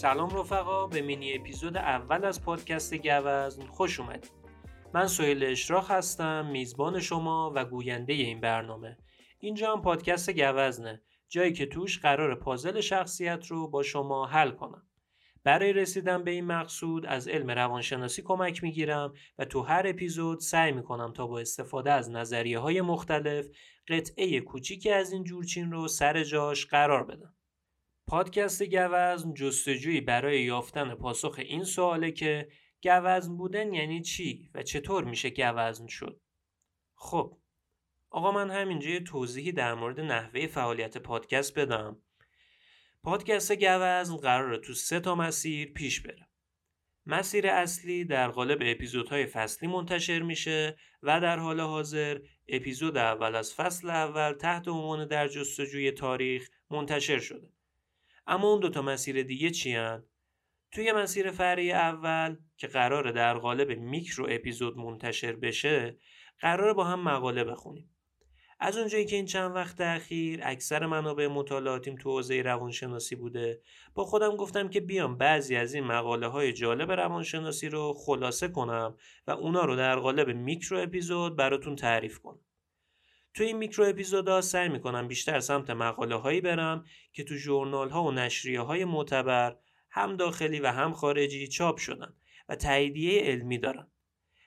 [0.00, 4.32] سلام رفقا به مینی اپیزود اول از پادکست گوزن خوش اومدید.
[4.94, 8.98] من سهیل اشراق هستم میزبان شما و گوینده این برنامه.
[9.38, 11.02] اینجا هم پادکست گوزنه.
[11.28, 14.82] جایی که توش قرار پازل شخصیت رو با شما حل کنم.
[15.44, 20.72] برای رسیدن به این مقصود از علم روانشناسی کمک می‌گیرم و تو هر اپیزود سعی
[20.72, 23.46] می‌کنم تا با استفاده از نظریه های مختلف
[23.88, 27.34] قطعه کوچیکی از این جورچین رو سر جاش قرار بدم.
[28.08, 32.48] پادکست گوزن جستجویی برای یافتن پاسخ این سواله که
[32.84, 36.20] گوزن بودن یعنی چی و چطور میشه گوزن شد.
[36.94, 37.38] خب
[38.10, 42.02] آقا من همینجا یه توضیحی در مورد نحوه فعالیت پادکست بدم.
[43.02, 46.28] پادکست گوزن قراره تو سه تا مسیر پیش بره.
[47.06, 53.54] مسیر اصلی در قالب اپیزودهای فصلی منتشر میشه و در حال حاضر اپیزود اول از
[53.54, 57.57] فصل اول تحت عنوان در جستجوی تاریخ منتشر شده.
[58.28, 60.04] اما اون دوتا مسیر دیگه چی هن؟
[60.72, 65.98] توی مسیر فرعی اول که قراره در قالب میکرو اپیزود منتشر بشه
[66.40, 67.94] قراره با هم مقاله بخونیم
[68.60, 73.62] از اونجایی که این چند وقت اخیر اکثر منابع مطالعاتیم تو حوزه روانشناسی بوده
[73.94, 78.96] با خودم گفتم که بیام بعضی از این مقاله های جالب روانشناسی رو خلاصه کنم
[79.26, 82.40] و اونا رو در قالب میکرو اپیزود براتون تعریف کنم
[83.38, 88.04] تو این میکرو اپیزودا سعی می‌کنم بیشتر سمت مقاله هایی برم که تو جورنال ها
[88.04, 89.56] و نشریه های معتبر
[89.90, 92.14] هم داخلی و هم خارجی چاپ شدن
[92.48, 93.86] و تاییدیه علمی دارن.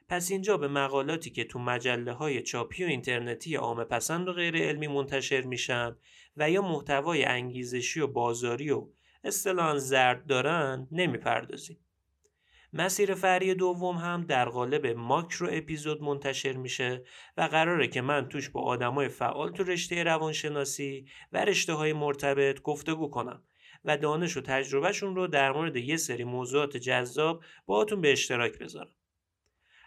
[0.10, 4.58] پس اینجا به مقالاتی که تو مجله های چاپی و اینترنتی عام پسند و غیر
[4.58, 5.96] علمی منتشر میشن
[6.38, 8.88] و یا محتوای انگیزشی و بازاری و
[9.24, 11.78] اصطلاحا زرد دارن نمی‌پردازیم.
[12.74, 17.04] مسیر فری دوم هم در قالب ماکرو اپیزود منتشر میشه
[17.38, 22.62] و قراره که من توش با آدمای فعال تو رشته روانشناسی و رشته های مرتبط
[22.62, 23.44] گفتگو کنم
[23.86, 28.96] و دانش و تجربهشون رو در مورد یه سری موضوعات جذاب باهاتون به اشتراک بذارم.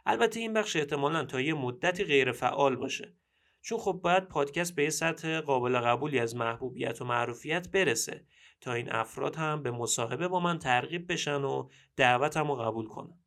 [0.06, 3.15] البته این بخش احتمالا تا یه مدتی غیر فعال باشه
[3.62, 8.27] چون خب باید پادکست به یه سطح قابل قبولی از محبوبیت و معروفیت برسه
[8.64, 13.19] تا این افراد هم به مصاحبه با من ترغیب بشن و دعوتم رو قبول کنن.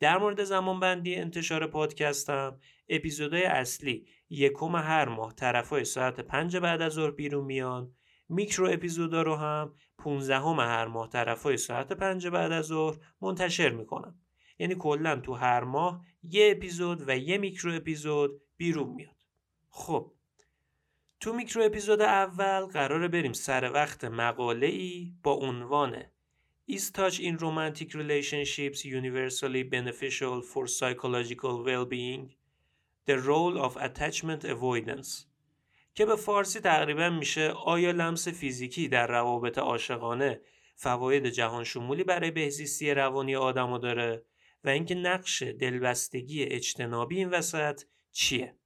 [0.00, 6.82] در مورد زمان بندی انتشار پادکستم اپیزودهای اصلی یکم هر ماه طرفای ساعت پنج بعد
[6.82, 7.94] از ظهر بیرون میان.
[8.28, 14.20] میکرو اپیزودا رو هم 15 هر ماه طرفای ساعت پنج بعد از ظهر منتشر می‌کنم.
[14.58, 19.16] یعنی کلا تو هر ماه یه اپیزود و یه میکرو اپیزود بیرون میاد.
[19.70, 20.12] خب
[21.20, 26.02] تو میکرو اپیزود اول قراره بریم سر وقت مقاله ای با عنوان
[26.68, 32.34] Is touch in romantic relationships universally beneficial for psychological well-being?
[33.06, 35.26] The role of attachment avoidance
[35.94, 40.40] که به فارسی تقریبا میشه آیا لمس فیزیکی در روابط عاشقانه
[40.74, 44.24] فواید جهان شمولی برای بهزیستی روانی آدمو داره
[44.64, 48.56] و اینکه نقش دلبستگی اجتنابی این وسط چیه؟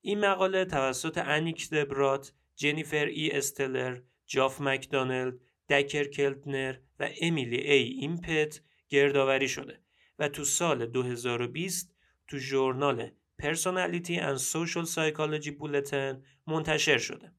[0.00, 5.34] این مقاله توسط انیک دبرات، جنیفر ای استلر، جاف مکدانلد،
[5.68, 9.80] دکر کلتنر و امیلی ای ایمپت گردآوری شده
[10.18, 11.94] و تو سال 2020
[12.28, 13.10] تو ژورنال
[13.42, 17.32] Personality and Social Psychology Bulletin منتشر شده.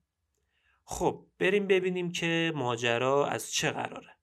[0.84, 4.18] خب بریم ببینیم که ماجرا از چه قراره.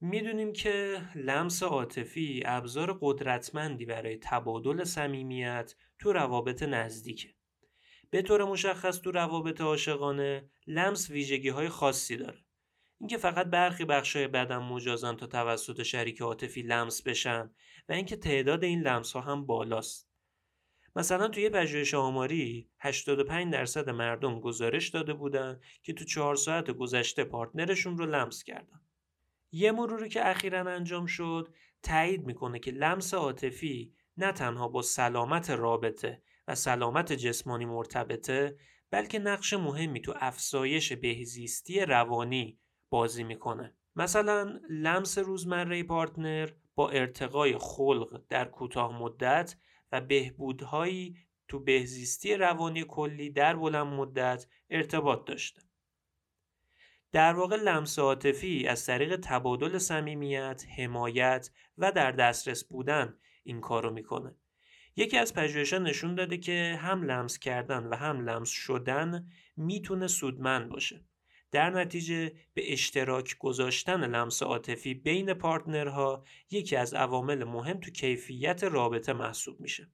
[0.00, 7.34] می‌دونیم که لمس عاطفی ابزار قدرتمندی برای تبادل صمیمیت تو روابط نزدیکه.
[8.10, 12.38] به طور مشخص تو روابط عاشقانه لمس ویژگی های خاصی داره.
[13.00, 17.50] اینکه فقط برخی بخشای بدن مجازن تا توسط شریک عاطفی لمس بشن
[17.88, 20.10] و اینکه تعداد این لمس ها هم بالاست.
[20.96, 27.24] مثلا توی پژوهش آماری 85 درصد مردم گزارش داده بودن که تو چهار ساعت گذشته
[27.24, 28.85] پارتنرشون رو لمس کردن.
[29.56, 35.50] یه مروری که اخیرا انجام شد تایید می‌کنه که لمس عاطفی نه تنها با سلامت
[35.50, 38.56] رابطه و سلامت جسمانی مرتبطه
[38.90, 42.58] بلکه نقش مهمی تو افزایش بهزیستی روانی
[42.90, 43.74] بازی می‌کنه.
[43.96, 49.56] مثلا لمس روزمره پارتنر با ارتقای خلق در کوتاه مدت
[49.92, 51.16] و بهبودهایی
[51.48, 55.65] تو بهزیستی روانی کلی در بلند مدت ارتباط داشته.
[57.12, 63.90] در واقع لمس عاطفی از طریق تبادل صمیمیت، حمایت و در دسترس بودن این کارو
[63.90, 64.34] می‌کنه.
[64.96, 70.68] یکی از پژوهش‌ها نشون داده که هم لمس کردن و هم لمس شدن می‌تونه سودمند
[70.68, 71.04] باشه.
[71.52, 78.64] در نتیجه به اشتراک گذاشتن لمس عاطفی بین پارتنرها یکی از عوامل مهم تو کیفیت
[78.64, 79.90] رابطه محسوب میشه.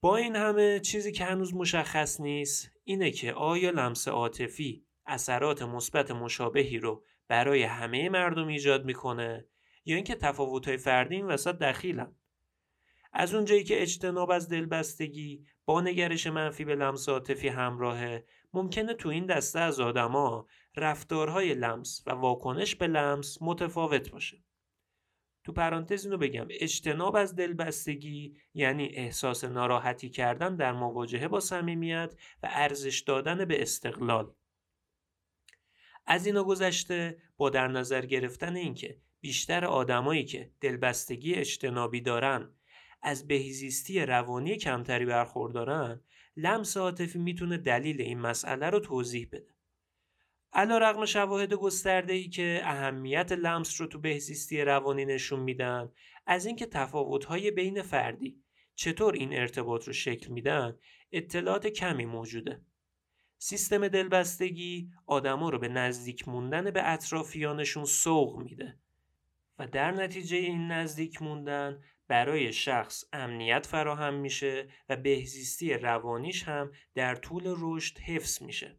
[0.00, 6.10] با این همه چیزی که هنوز مشخص نیست اینه که آیا لمس عاطفی اثرات مثبت
[6.10, 9.46] مشابهی رو برای همه مردم ایجاد می‌کنه
[9.84, 12.14] یا اینکه تفاوت‌های فردی این وسط دخیلن.
[13.12, 19.08] از اونجایی که اجتناب از دلبستگی با نگرش منفی به لمس عاطفی همراهه ممکنه تو
[19.08, 20.46] این دسته از آدما
[20.76, 24.44] رفتارهای لمس و واکنش به لمس متفاوت باشه.
[25.44, 32.14] تو پرانتز اینو بگم اجتناب از دلبستگی یعنی احساس ناراحتی کردن در مواجهه با صمیمیت
[32.42, 34.34] و ارزش دادن به استقلال.
[36.06, 42.54] از اینا گذشته با در نظر گرفتن اینکه بیشتر آدمایی که دلبستگی اجتنابی دارن
[43.02, 46.00] از بهزیستی روانی کمتری برخوردارن
[46.36, 49.54] لمس عاطفی می‌تونه دلیل این مسئله رو توضیح بده.
[50.52, 55.92] علا رقم شواهد گسترده ای که اهمیت لمس رو تو بهزیستی روانی نشون میدن
[56.26, 58.42] از اینکه تفاوت‌های بین فردی
[58.74, 60.78] چطور این ارتباط رو شکل میدن
[61.12, 62.62] اطلاعات کمی موجوده.
[63.46, 68.78] سیستم دلبستگی آدما رو به نزدیک موندن به اطرافیانشون سوق میده
[69.58, 76.72] و در نتیجه این نزدیک موندن برای شخص امنیت فراهم میشه و بهزیستی روانیش هم
[76.94, 78.78] در طول رشد حفظ میشه.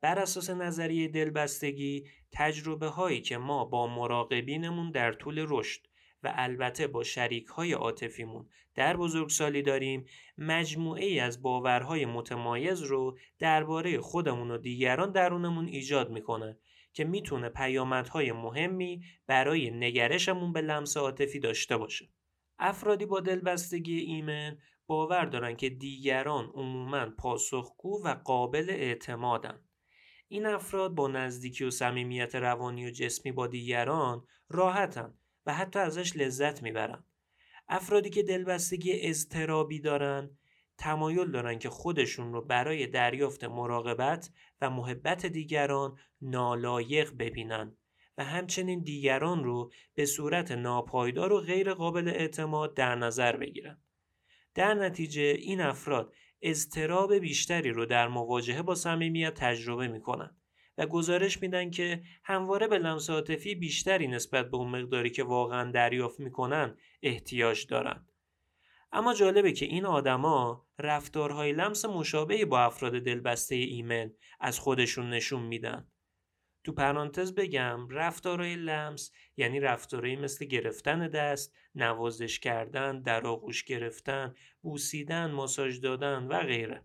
[0.00, 5.86] بر اساس نظریه دلبستگی تجربه هایی که ما با مراقبینمون در طول رشد
[6.22, 10.06] و البته با شریک های عاطفیمون در بزرگسالی داریم
[10.38, 16.58] مجموعه ای از باورهای متمایز رو درباره خودمون و دیگران درونمون ایجاد می‌کنه
[16.92, 22.08] که می‌تونه پیامدهای مهمی برای نگرشمون به لمس عاطفی داشته باشه.
[22.58, 29.60] افرادی با دلبستگی ایمن باور دارن که دیگران عموما پاسخگو و قابل اعتمادن.
[30.28, 35.14] این افراد با نزدیکی و صمیمیت روانی و جسمی با دیگران راحتن
[35.46, 37.04] و حتی ازش لذت می‌برن.
[37.68, 40.38] افرادی که دلبستگی اضطرابی دارن
[40.78, 47.76] تمایل دارن که خودشون رو برای دریافت مراقبت و محبت دیگران نالایق ببینن
[48.18, 53.82] و همچنین دیگران رو به صورت ناپایدار و غیر قابل اعتماد در نظر بگیرن.
[54.54, 60.39] در نتیجه این افراد اضطراب بیشتری رو در مواجهه با صمیمیت تجربه می‌کنن
[60.78, 65.70] و گزارش میدن که همواره به لمس عاطفی بیشتری نسبت به اون مقداری که واقعا
[65.70, 68.06] دریافت می‌کنن احتیاج دارن.
[68.92, 75.42] اما جالبه که این آدما رفتارهای لمس مشابهی با افراد دلبسته ایمن از خودشون نشون
[75.42, 75.88] میدن.
[76.64, 84.34] تو پرانتز بگم رفتارهای لمس یعنی رفتارهایی مثل گرفتن دست، نوازش کردن، در آغوش گرفتن،
[84.62, 86.82] بوسیدن، ماساژ دادن و غیره.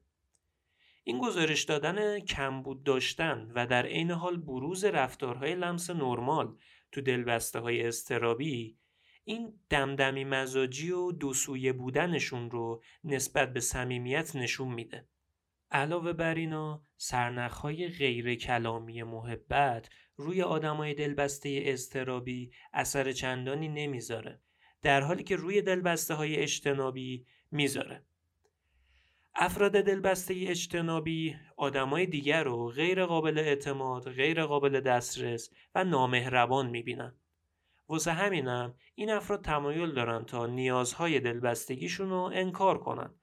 [1.07, 6.57] این گزارش دادن کمبود داشتن و در عین حال بروز رفتارهای لمس نرمال
[6.91, 8.77] تو دلبسته های استرابی
[9.23, 15.07] این دمدمی مزاجی و دو سویه بودنشون رو نسبت به صمیمیت نشون میده.
[15.71, 24.41] علاوه بر اینا سرنخهای غیر کلامی محبت روی آدمای دلبسته اضطرابی اثر چندانی نمی‌ذاره
[24.81, 28.05] در حالی که روی دلبسته های اجتنابی می‌ذاره
[29.37, 37.15] افراد دلبسته اجتنابی آدمای دیگر رو غیر قابل اعتماد، غیر قابل دسترس و نامهربان می‌بینن.
[37.87, 43.13] واسه همینم این افراد تمایل دارن تا نیازهای دلبستگیشون رو انکار کنن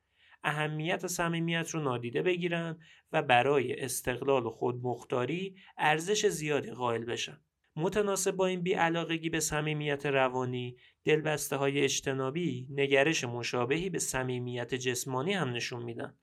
[0.44, 2.78] اهمیت صمیمیت رو نادیده بگیرن
[3.12, 7.40] و برای استقلال و خودمختاری ارزش زیادی قائل بشن.
[7.76, 15.32] متناسب با این بیعلاقگی به صمیمیت روانی دلبسته های اجتنابی نگرش مشابهی به صمیمیت جسمانی
[15.32, 16.14] هم نشون میدن.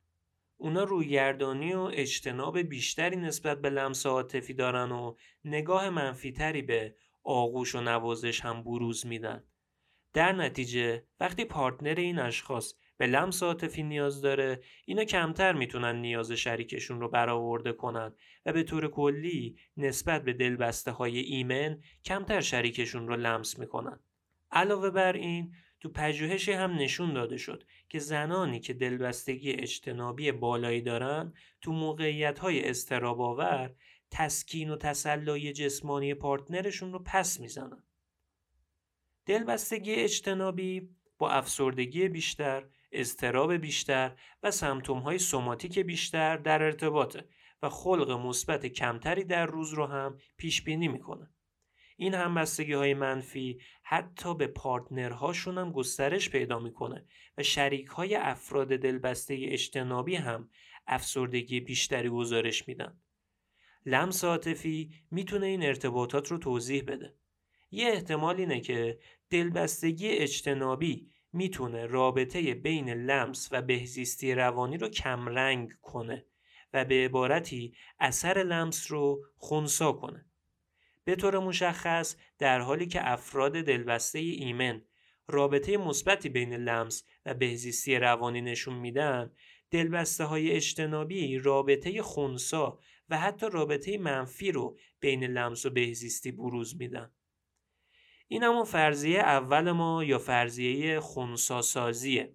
[0.57, 7.75] اونا رویگردانی و اجتناب بیشتری نسبت به لمس عاطفی دارن و نگاه منفیتری به آغوش
[7.75, 9.43] و نوازش هم بروز میدن.
[10.13, 16.31] در نتیجه وقتی پارتنر این اشخاص به لمس عاطفی نیاز داره اینا کمتر می‌تونن نیاز
[16.31, 23.07] شریکشون رو برآورده کنن و به طور کلی نسبت به دلبسته های ایمن کمتر شریکشون
[23.07, 23.99] رو لمس می‌کنن.
[24.51, 30.81] علاوه بر این تو پژوهشی هم نشون داده شد که زنانی که دلبستگی اجتنابی بالایی
[30.81, 33.75] دارن تو موقعیت های استراباور
[34.11, 37.83] تسکین و تسلای جسمانی پارتنرشون رو پس می‌زنن
[39.25, 47.27] دلبستگی اجتنابی با افسردگی بیشتر، استراب بیشتر و سمتوم های سوماتیک بیشتر در ارتباطه
[47.61, 51.29] و خلق مثبت کمتری در روز رو هم پیش بینی می‌کنه.
[52.01, 57.05] این همبستگی های منفی حتی به پارتنرهاشون هم گسترش پیدا می‌کنه
[57.37, 60.49] و شریک های افراد دلبسته اجتنابی هم
[60.87, 62.99] افسردگی بیشتری گزارش میدن.
[63.85, 67.13] لمس عاطفی می‌تونه این ارتباطات رو توضیح بده.
[67.71, 75.71] یه احتمال اینه که دلبستگی اجتنابی می‌تونه رابطه بین لمس و بهزیستی روانی رو کمرنگ
[75.81, 76.25] کنه
[76.73, 80.28] و به عبارتی اثر لمس رو خونسا کنه.
[81.09, 84.81] به طور مشخص در حالی که افراد دلبسته ایمن
[85.27, 89.31] رابطه مثبتی بین لمس و بهزیستی روانی نشون میدن
[89.71, 96.75] دلبسته های اجتنابی رابطه خونسا و حتی رابطه منفی رو بین لمس و بهزیستی بروز
[96.79, 97.11] میدن.
[98.27, 102.33] این همون فرضیه اول ما یا فرضیه خونساسازیه.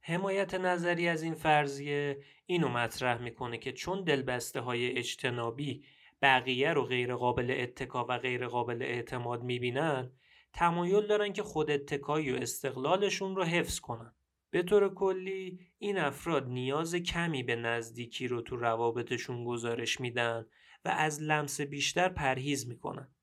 [0.00, 5.84] حمایت نظری از این فرضیه اینو مطرح می‌کنه که چون دلبسته های اجتنابی
[6.24, 10.12] بقیه رو غیر قابل اتکا و غیر قابل اعتماد می‌بینن
[10.52, 14.14] تمایل دارن که خود اتکایی و استقلالشون رو حفظ کنن
[14.50, 20.46] به طور کلی این افراد نیاز کمی به نزدیکی رو تو روابطشون گزارش میدن
[20.84, 23.14] و از لمس بیشتر پرهیز می‌کنن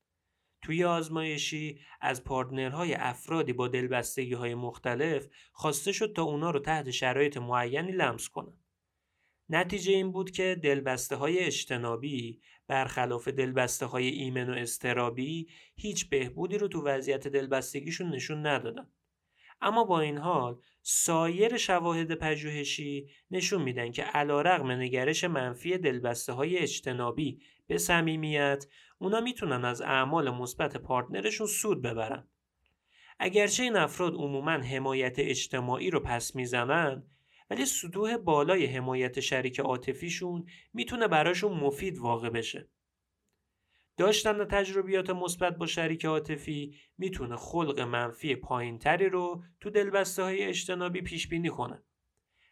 [0.62, 6.90] توی آزمایشی از پارتنرهای افرادی با دلبستگی های مختلف خواسته شد تا اونا رو تحت
[6.90, 8.61] شرایط معینی لمس کنن.
[9.54, 16.58] نتیجه این بود که دلبسته های اجتنابی برخلاف دلبسته های ایمن و استرابی هیچ بهبودی
[16.58, 18.88] رو تو وضعیت دلبستگیشون نشون ندادن.
[19.60, 26.58] اما با این حال سایر شواهد پژوهشی نشون میدن که علیرغم نگرش منفی دلبسته های
[26.58, 28.66] اجتنابی به صمیمیت
[28.98, 32.28] اونا می‌تونن از اعمال مثبت پارتنرشون سود ببرن.
[33.18, 37.02] اگرچه این افراد عموما حمایت اجتماعی رو پس می‌زنن
[37.52, 42.68] ولی سطوح بالای حمایت شریک عاطفیشون می‌تونه براشون مفید واقع بشه.
[43.96, 51.00] داشتن تجربیات مثبت با شریک عاطفی می‌تونه خلق منفی پایینتری رو تو دلبسته های اجتنابی
[51.00, 51.82] پیش بینی کنه.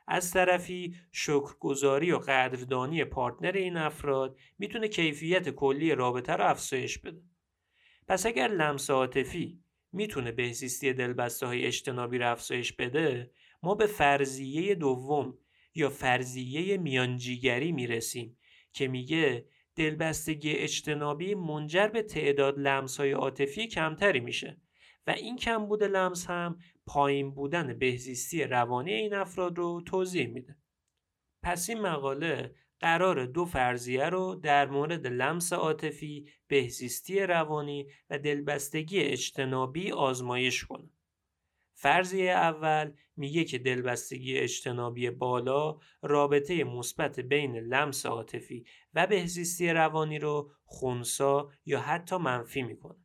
[0.08, 7.22] از طرفی شکرگزاری و قدردانی پارتنر این افراد می‌تونه کیفیت کلی رابطه رو افزایش بده.
[8.08, 9.60] پس اگر لمس عاطفی
[9.92, 13.30] می‌تونه بهزیستی دلبسته های اجتنابی رو افزایش بده
[13.62, 15.38] ما به فرضیه دوم
[15.74, 18.38] یا فرضیه میانجیگری می‌رسیم
[18.72, 24.60] که میگه دلبستگی اجتنابی منجر به تعداد لمس های عاطفی کمتری میشه
[25.06, 30.56] و این کمبود لمس هم پایین بودن بهزیستی روانی این افراد رو توضیح میده.
[31.42, 39.00] پس این مقاله قرار دو فرضیه رو در مورد لمس عاطفی، بهزیستی روانی و دلبستگی
[39.00, 40.90] اجتنابی آزمایش کنه.
[41.82, 50.18] فرضیه اول میگه که دلبستگی اجتنابی بالا رابطه مثبت بین لمس عاطفی و بهزیستی روانی
[50.18, 52.98] رو خونسا یا حتی منفی می‌کنه.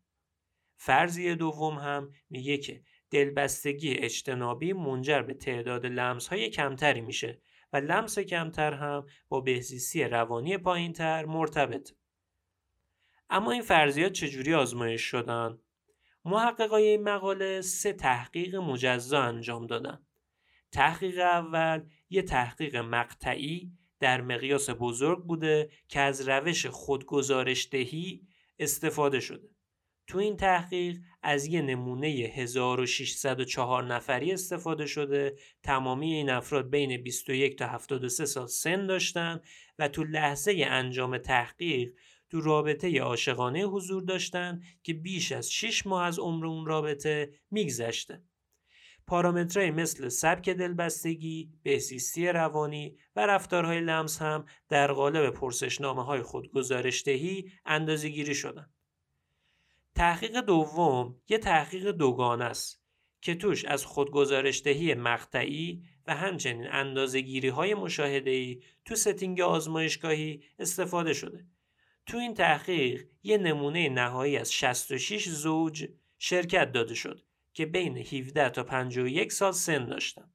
[0.75, 7.41] فرضیه دوم هم میگه که دلبستگی اجتنابی منجر به تعداد لمس های کمتری میشه
[7.73, 11.91] و لمس کمتر هم با بهزیستی روانی پایینتر مرتبط.
[13.29, 15.59] اما این فرضیات چجوری آزمایش شدن؟
[16.25, 20.05] محققای این مقاله سه تحقیق مجزا انجام دادن.
[20.71, 28.27] تحقیق اول یه تحقیق مقطعی در مقیاس بزرگ بوده که از روش خودگزارش دهی
[28.59, 29.49] استفاده شده.
[30.07, 37.57] تو این تحقیق از یه نمونه 1604 نفری استفاده شده تمامی این افراد بین 21
[37.57, 39.41] تا 73 سال سن داشتن
[39.79, 41.93] و تو لحظه انجام تحقیق
[42.35, 48.23] تو رابطه عاشقانه حضور داشتن که بیش از 6 ماه از عمر اون رابطه میگذشته.
[49.07, 57.51] پارامترهای مثل سبک دلبستگی، بهزیستی روانی و رفتارهای لمس هم در قالب پرسشنامه های خودگزارشدهی
[57.65, 58.69] اندازه گیری شدن.
[59.95, 62.83] تحقیق دوم یه تحقیق دوگانه است
[63.21, 71.45] که توش از خودگزارشدهی مقطعی و همچنین اندازهگیری های مشاهده تو ستینگ آزمایشگاهی استفاده شده
[72.05, 78.49] تو این تحقیق یه نمونه نهایی از 66 زوج شرکت داده شد که بین 17
[78.49, 80.29] تا 51 سال سن داشتن.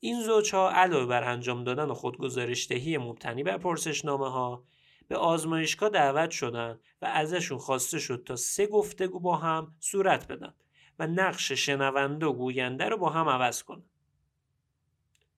[0.00, 4.64] این زوج ها علاوه بر انجام دادن خودگزارشدهی مبتنی بر پرسشنامه ها
[5.08, 10.54] به آزمایشگاه دعوت شدن و ازشون خواسته شد تا سه گفتگو با هم صورت بدن
[10.98, 13.84] و نقش شنونده و گوینده رو با هم عوض کنن.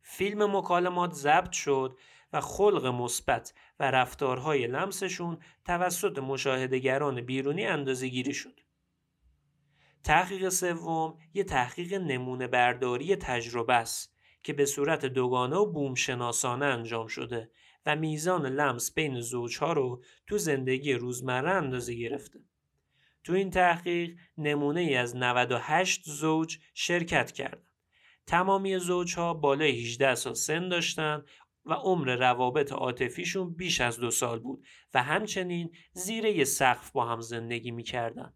[0.03, 1.99] فیلم مکالمات ضبط شد
[2.33, 8.61] و خلق مثبت و رفتارهای لمسشون توسط مشاهدگران بیرونی اندازه گیری شد.
[10.05, 16.67] تحقیق سوم یه تحقیق نمونه برداری تجربه است که به صورت دوگانه و بوم شناسانه
[16.67, 17.51] انجام شده
[17.87, 22.41] و میزان لمس بین زوجها رو تو زندگی روزمره اندازه گرفته.
[23.25, 27.69] تو این تحقیق نمونه ای از 98 زوج شرکت کردند.
[28.27, 31.25] تمامی زوجها بالای 18 سال سن داشتند
[31.69, 37.07] و عمر روابط عاطفیشون بیش از دو سال بود و همچنین زیر یه سقف با
[37.07, 38.33] هم زندگی می‌کردن.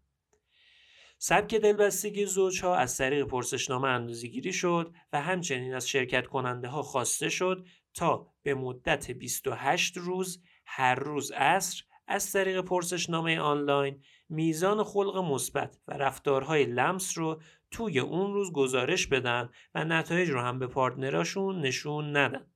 [1.17, 7.29] سبک دلبستگی زوجها از طریق پرسشنامه اندازه‌گیری شد و همچنین از شرکت کننده ها خواسته
[7.29, 15.17] شد تا به مدت 28 روز هر روز عصر از طریق پرسشنامه آنلاین میزان خلق
[15.17, 20.67] مثبت و رفتارهای لمس رو توی اون روز گزارش بدن و نتایج رو هم به
[20.67, 22.52] پارتنراشون نشون ندن.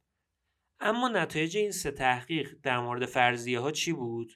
[0.80, 4.34] اما نتایج این سه تحقیق در مورد فرضیه ها چی بود؟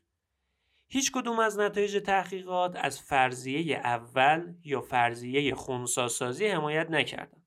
[0.87, 7.45] هیچ کدوم از نتایج تحقیقات از فرضیه اول یا فرضیه خونساسازی حمایت نکردند.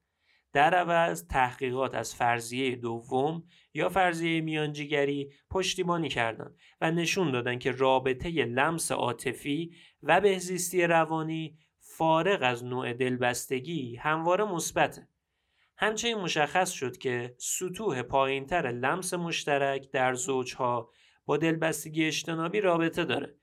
[0.53, 7.71] در عوض تحقیقات از فرضیه دوم یا فرضیه میانجیگری پشتیبانی کردند و نشون دادند که
[7.71, 15.09] رابطه لمس عاطفی و بهزیستی روانی فارغ از نوع دلبستگی همواره مثبته.
[15.77, 20.91] همچنین مشخص شد که سطوح پایینتر لمس مشترک در زوجها
[21.27, 23.35] با دلبستگی اجتنابی رابطه داره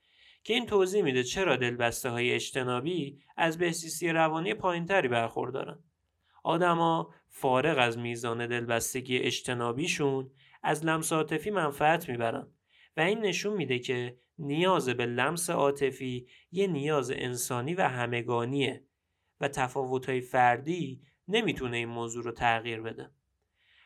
[0.44, 5.78] که این توضیح میده چرا دلبسته های اجتنابی از بهزیستی روانی پایینتری برخوردارن.
[6.44, 10.30] آدما فارغ از میزان دلبستگی اجتنابیشون
[10.62, 12.46] از لمس عاطفی منفعت می‌برن
[12.96, 18.84] و این نشون میده که نیاز به لمس عاطفی یه نیاز انسانی و همگانیه
[19.40, 23.10] و تفاوت‌های فردی نمی‌تونه این موضوع رو تغییر بده.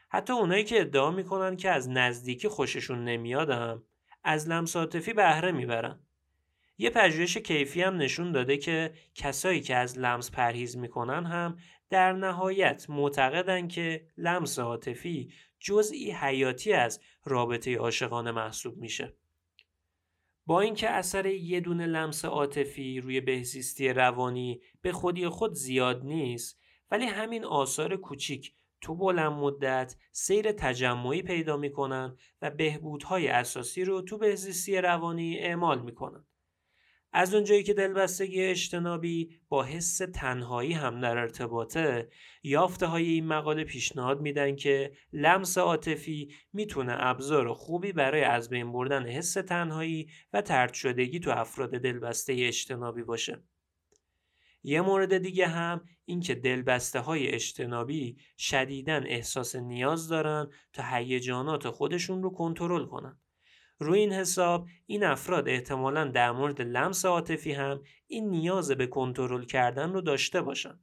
[0.08, 3.82] حتی اونایی که ادعا می‌کنن که از نزدیکی خوششون نمیادم
[4.24, 6.00] از لمس عاطفی بهره می‌برن.
[6.78, 11.56] یه پژوهش کیفی هم نشون داده که کسایی که از لمس پرهیز می‌کنن هم
[11.90, 19.14] در نهایت معتقدن که لمس عاطفی جزئی حیاتی از رابطه عاشقانه محسوب میشه.
[20.46, 26.60] با اینکه اثر یه دونه لمس عاطفی روی بهزیستی روانی به خودی خود زیاد نیست
[26.90, 34.02] ولی همین آثار کوچیک تو بلند مدت سیر تجمعی پیدا می‌کنن و بهبودهای اساسی رو
[34.02, 36.25] تو بهزیستی روانی اعمال می‌کنن.
[37.12, 42.08] از اونجایی که دلبستگی اجتنابی با حس تنهایی هم در ارتباطه
[42.42, 48.72] یافته های این مقاله پیشنهاد میدن که لمس عاطفی می‌تونه ابزار خوبی برای از بین
[48.72, 53.42] بردن حس تنهایی و ترد شدگی تو افراد دلبسته اجتنابی باشه.
[54.68, 62.22] یه مورد دیگه هم اینکه دلبسته های اجتنابی شدیداً احساس نیاز دارن تا هیجانات خودشون
[62.22, 63.20] رو کنترل کنن.
[63.78, 69.44] روی این حساب این افراد احتمالا در مورد لمس عاطفی هم این نیاز به کنترل
[69.44, 70.80] کردن رو داشته باشن.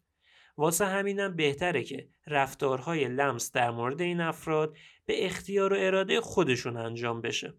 [0.58, 6.78] واسه همینم بهتره که رفتارهای لمس در مورد این افراد به اختیار و اراده خودشون
[6.78, 7.54] انجام بشه.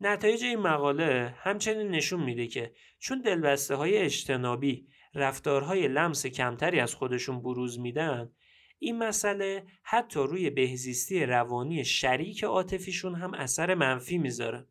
[0.00, 6.94] نتایج این مقاله همچنین نشون میده که چون دلبسته های اجتنابی رفتارهای لمس کمتری از
[6.94, 8.32] خودشون بروز میدن
[8.78, 14.66] این مسئله حتی روی بهزیستی روانی شریک عاطفیشون هم اثر منفی می‌ذاره.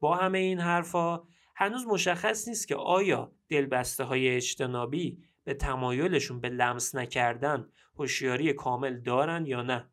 [0.00, 1.22] با همه این حرفا
[1.56, 7.68] هنوز مشخص نیست که آیا دلبسته های اجتنابی به تمایلشون به لمس نکردن
[7.98, 9.90] هوشیاری کامل دارن یا نه.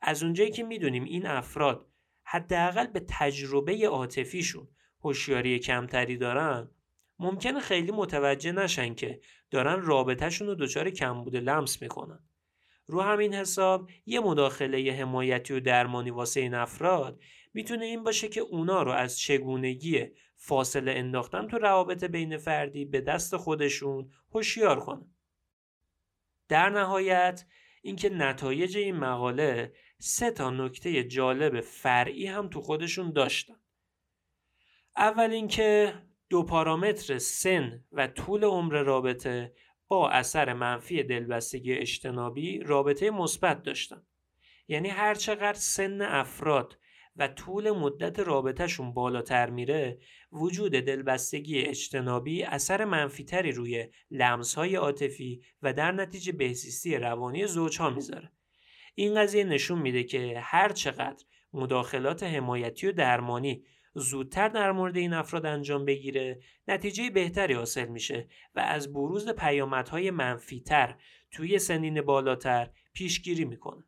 [0.00, 1.91] از اونجایی که می‌دونیم این افراد
[2.32, 4.68] حداقل به تجربه عاطفیشون
[5.00, 6.70] هوشیاری کمتری دارن
[7.18, 12.18] ممکنه خیلی متوجه نشن که دارن رابطهشون رو دچار کمبود لمس می‌کنن
[12.86, 17.20] رو همین حساب یه مداخله حمایتی و درمانی واسه این افراد
[17.54, 23.00] می‌تونه این باشه که اونا رو از چگونگی فاصله انداختن تو روابط بین فردی به
[23.00, 25.14] دست خودشون هوشیار کنن.
[26.48, 27.44] در نهایت
[27.82, 29.72] اینکه نتایج این مقاله
[30.04, 33.54] سه تا نکته جالب فرعی هم تو خودشون داشتن.
[34.96, 35.94] اول اینکه
[36.30, 39.54] دو پارامتر سن و طول عمر رابطه
[39.88, 44.06] با اثر منفی دلبستگی اجتنابی رابطه مثبت داشتن
[44.68, 46.78] یعنی هر چقدر سن افراد
[47.16, 49.98] و طول مدت رابطهشون بالاتر میره
[50.32, 58.32] وجود دلبستگی اجتنابی اثر منفیتری روی لمسهای عاطفی و در نتیجه بهزیستی روانی زوجها می‌ذاره
[58.94, 65.12] این قضیه نشون میده که هر چقدر مداخلات حمایتی و درمانی زودتر در مورد این
[65.12, 70.96] افراد انجام بگیره نتیجه بهتری حاصل میشه و از بروز پیامدهای منفیتر
[71.30, 73.84] توی سنین بالاتر پیشگیری می‌کنه.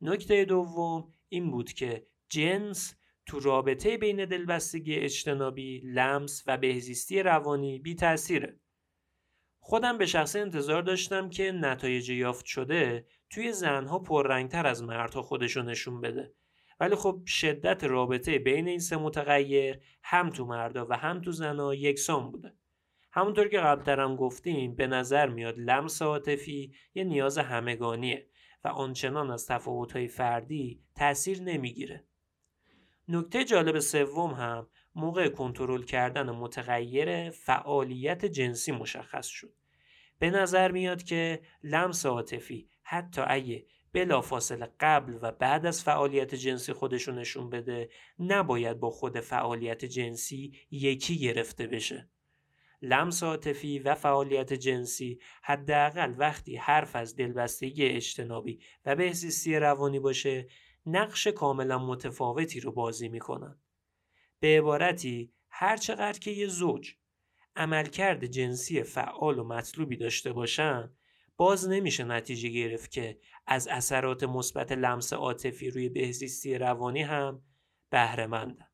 [0.00, 2.94] نکته دوم این بود که جنس
[3.26, 8.60] تو رابطه بین دلبستگی اجتنابی، لمس و بهزیستی روانی بی تأثیره.
[9.58, 15.62] خودم به شخصه انتظار داشتم که نتایج یافت شده توی زنها پررنگتر از مردها خودشو
[15.62, 16.34] نشون بده.
[16.80, 21.74] ولی خب شدت رابطه بین این سه متغیر هم تو مردا و هم تو زنا
[21.74, 22.54] یکسان بوده.
[23.12, 28.28] همونطور که قبلترم گفتیم به نظر میاد لمس عاطفی یه نیاز همگانیه
[28.64, 32.04] و آنچنان از تفاوتهای فردی تاثیر نمی‌گیره.
[33.08, 39.52] نکته جالب سوم هم موقع کنترل کردن متغیر فعالیت جنسی مشخص شد.
[40.18, 46.72] به نظر میاد که لمس عاطفی حتی اگه بلافاصله قبل و بعد از فعالیت جنسی
[46.72, 52.08] خودشو نشون بده نباید با خود فعالیت جنسی یکی گرفته بشه.
[52.82, 60.48] لمس عاطفی و فعالیت جنسی حداقل وقتی حرف از دلبستگی اجتنابی و بهزیستی روانی باشه
[60.86, 63.58] نقش کاملا متفاوتی رو بازی می‌کنن.
[64.40, 66.94] به عبارتی هرچقدر که یه زوج
[67.56, 70.90] عملکرد جنسی فعال و مطلوبی داشته باشن
[71.36, 77.42] باز نمیشه نتیجه گرفت که از اثرات مثبت لمس عاطفی روی بهزیستی روانی هم
[77.90, 78.66] بهره مندن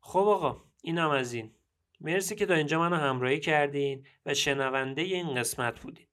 [0.00, 1.54] خب آقا اینم از این.
[2.00, 6.06] مرسی که تا اینجا منو همراهی کردین و شنونده این قسمت بودین.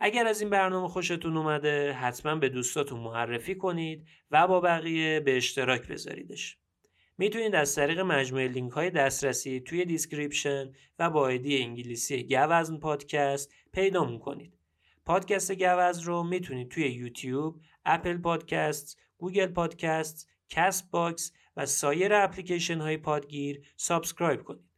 [0.00, 5.36] اگر از این برنامه خوشتون اومده حتما به دوستاتون معرفی کنید و با بقیه به
[5.36, 6.58] اشتراک بذاریدش.
[7.18, 13.52] می‌تونید از طریق مجموعه لینک های دسترسی توی description و با ایدی انگلیسی گوزن پادکست
[13.72, 14.58] پیدا کنید.
[15.04, 22.78] پادکست گوزن رو می‌تونید توی یوتیوب، اپل پادکست، گوگل پادکست، کست باکس و سایر اپلیکیشن
[22.78, 24.72] های پادگیر subscribe کنید.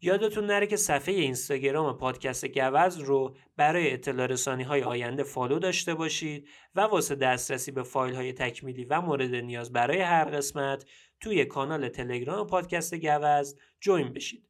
[0.00, 5.94] یادتون نره که صفحه اینستاگرام پادکست گوزن رو برای اطلاع رسانی های آینده follow داشته
[5.94, 10.84] باشید و واسه دسترسی به فایل های تکمیلی و مورد نیاز برای هر قسمت
[11.20, 14.48] توی کانال تلگرام پادکست گوزن join بشید.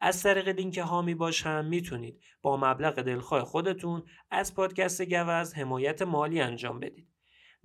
[0.00, 6.02] از طریق لینک هامی باش هم می‌تونید با مبلغ دلخواه خودتون از پادکست گوز حمایت
[6.02, 7.08] مالی انجام بدید.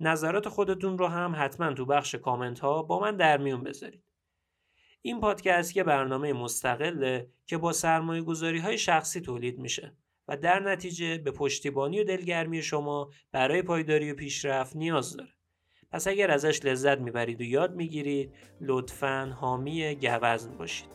[0.00, 4.04] نظرات خودتون رو هم حتما تو بخش کامنت ها با من در میون بذارید.
[5.02, 9.96] این پادکست یه برنامه مستقله که با سرمایه گذاری های شخصی تولید میشه
[10.28, 15.32] و در نتیجه به پشتیبانی و دلگرمی شما برای پایداری و پیشرفت نیاز داره.
[15.92, 20.88] پس اگر ازش لذت می‌برید و یاد می‌گیرید لطفا حامی گوزن باشید.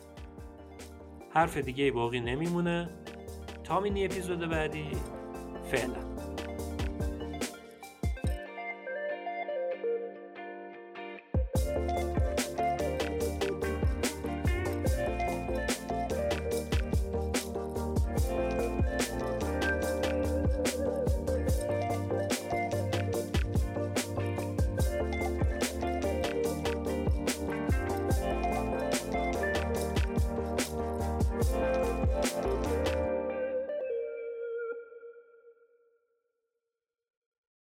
[1.30, 2.90] حرف دیگه باقی نمیمونه.
[3.64, 4.86] تا مینی اپیزود بعدی.
[5.70, 6.17] فعلا.